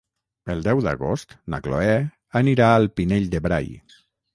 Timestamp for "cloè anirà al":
1.67-2.93